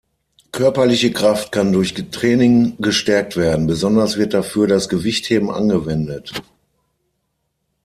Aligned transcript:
Körperliche 0.51 1.13
Kraft 1.13 1.51
kann 1.51 1.71
durch 1.73 1.93
Training 2.09 2.75
gestärkt 2.79 3.37
werden; 3.37 3.67
besonders 3.67 4.17
wird 4.17 4.33
dafür 4.33 4.65
das 4.65 4.89
Gewichtheben 4.89 5.51
angewendet. 5.51 6.41